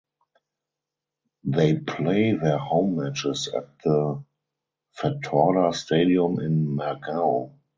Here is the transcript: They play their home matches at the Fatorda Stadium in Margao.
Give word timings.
They 1.43 1.77
play 1.77 2.33
their 2.33 2.57
home 2.57 2.95
matches 2.95 3.47
at 3.55 3.77
the 3.83 4.23
Fatorda 4.99 5.75
Stadium 5.75 6.39
in 6.39 6.65
Margao. 6.75 7.51